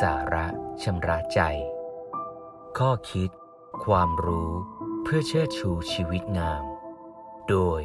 [0.00, 0.46] สาระ
[0.82, 1.40] ชำระใจ
[2.78, 3.30] ข้อคิด
[3.84, 4.50] ความรู้
[5.02, 6.64] เพื่อเชิดชูชีวิตงาม
[7.48, 7.80] โดย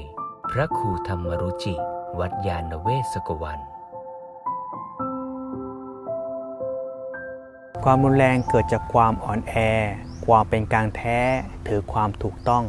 [0.50, 1.75] พระครูธรรมรุจิ
[2.20, 3.59] วัดยาณเวศกวัน
[7.84, 9.55] ความรุนแรงเกิดจากความอ่อนแอ
[10.26, 11.20] ความเป็นกลางแท้
[11.68, 12.64] ถือความถูกต้อง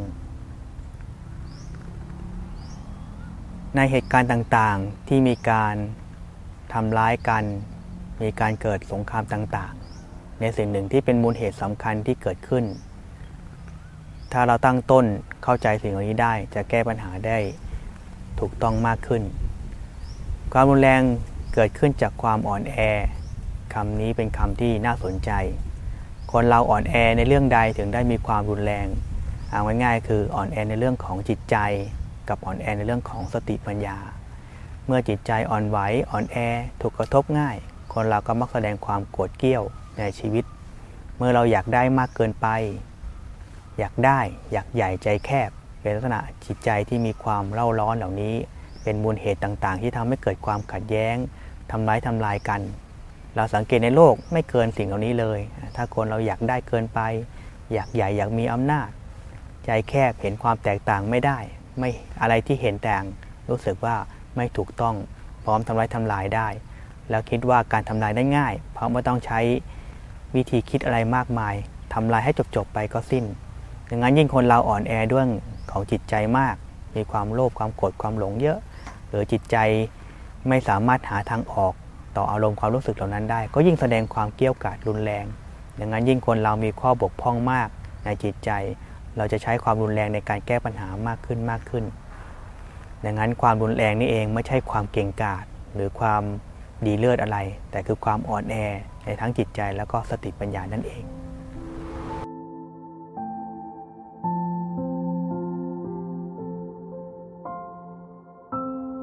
[3.75, 5.75] ในเหตุการณ์ต่างๆที่มีการ
[6.73, 7.45] ทำร้ายกัน
[8.21, 12.65] มีการเกิดสงครามต่างๆ ในสิ่งหนึ่งที่เป็นมูลเหตุสำคัญที่เกิดขึ้น
[14.31, 15.05] ถ้าเราตั้งต้น
[15.43, 17.37] เข้าใจสิ่งเหล่านี้ได้จะแก้ปัญหาได้
[18.39, 19.23] ถูกต้องมากขึ้น
[20.53, 21.01] ความรุนแรง
[21.53, 22.77] เกิดขึ้นจากความอ่อนแอ
[23.73, 25.31] คำนี้เป็นคำที่น่าสนใจ
[26.31, 28.87] คนเราอ่อนแอในเรื่องใดถึงได้มีความรุนแรง
[29.51, 31.57] เอาง่ายๆคืออ่อนแอในเรื่องของจิตใจ
[32.29, 33.97] กับอ่อนแอในเรื่องของสติปัญญา
[34.85, 35.77] เมื่อจิตใจอ่อนไหว
[36.11, 36.37] อ่อนแอ
[36.81, 37.57] ถูกกระทบง่าย
[37.93, 39.63] คนเราก็มักแสดงความโกรธเกรี้ยว
[39.99, 40.45] ในชีวิต
[41.17, 42.47] เมื่อเราอยากได้มากเกินไป
[43.79, 44.19] อยากได้
[44.51, 45.49] อยากใหญ่ใจแคบ
[45.81, 48.35] เป็นลักษณะจิตใจที่มีความเล่าร้อนเหล่านี้
[48.83, 51.15] เป็นมูลเหตุต่างๆ ที่ทำให้เกิดความขัดแย้ง
[51.71, 52.61] ทำร้ายทำลายกัน
[53.35, 55.39] เราสังเกตในโลกไม่เกินสิ่งเหล่านี้เลย
[55.75, 56.99] ถ้าคนเราอยากได้เกินไป
[57.73, 58.89] อยากใหญ่อยากมีอำนาจ
[59.65, 61.37] ใจแคบเห็นความแตกต่างไม่ได้
[61.79, 61.89] ไม่
[62.21, 63.03] อะไรที่เห็นแต่ง
[63.49, 63.95] รู้สึกว่า
[64.35, 64.95] ไม่ถูกต้อง
[65.43, 66.47] พร้อมทำร้ายทำลายได้
[67.09, 69.39] แล้วคิดว่าการทำลายได้ง่าย เพราะไม่ต้องใช้
[70.35, 71.55] วิธีคิดอะไรมากมาย
[71.93, 73.25] ทำลายให้จบๆไปก็สิ้น
[73.89, 75.25] ดังนั้นยิ่งคนเราอ่อนแอด้วย
[75.71, 76.55] ของจิตใจมาก
[76.95, 78.59] มีความโลภความโกรธความหลงเยอะ
[79.09, 79.57] หรือจิตใจ
[80.47, 81.73] ไม่สามารถหาทางออก
[82.17, 85.25] ต่ออารมณ์ความรู้สึกเหล่านั้นได้ ก็ยิ่งแสดงความเกี้ยวกาดรุนแรง
[85.79, 87.69] ดังนั้นยิ่งคนเรามีข้อบกพร่องมาก
[88.05, 88.51] ในจิตใจ
[89.17, 91.85] เราจะใช้ความรุนแรงในการแก้ปัญหามากขึ้นมากขึ้น
[93.05, 96.23] ดังนั้นความรุนแรงนี่เองไม่ใช่ความเก่งกาจหรือความ
[96.85, 97.37] ดีเลิศอะไร
[97.71, 98.55] แต่คือความอ่อนแอ
[99.05, 101.03] ในทั้งจิตใจแล้วก็สติปัญญานั่นเอง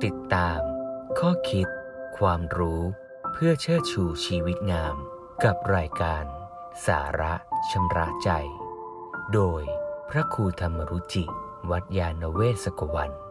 [0.04, 0.60] ติดตาม
[1.18, 1.68] ข้อคิด
[2.18, 2.82] ความรู้
[3.32, 4.96] เพื่อเชิดชูชีวิตงาม
[5.44, 6.24] กับรายการ
[6.86, 7.32] สาระ
[7.70, 8.30] ชำระใจ
[9.34, 9.62] โดย
[10.10, 11.24] พระครูธรรมรุจิ
[11.70, 13.25] วัดยาณเวศกวัน